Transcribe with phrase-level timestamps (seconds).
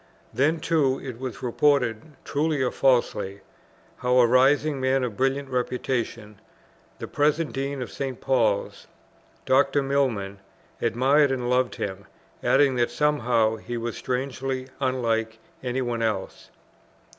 [0.33, 3.41] Then too it was reported, truly or falsely,
[3.97, 6.41] how a rising man of brilliant reputation,
[6.97, 8.19] the present Dean of St.
[8.19, 8.87] Paul's,
[9.45, 9.83] Dr.
[9.83, 10.39] Milman,
[10.81, 12.05] admired and loved him,
[12.41, 16.49] adding, that somehow he was strangely unlike any one else.